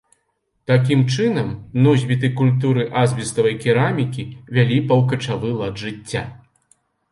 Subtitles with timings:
[0.69, 1.51] Такім чынам,
[1.87, 4.27] носьбіты культуры азбеставай керамікі
[4.59, 6.27] вялі паўкачавы лад жыцця.